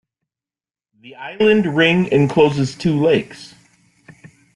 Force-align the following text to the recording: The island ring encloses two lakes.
The 0.99 1.13
island 1.13 1.77
ring 1.77 2.11
encloses 2.11 2.73
two 2.73 2.99
lakes. 2.99 3.53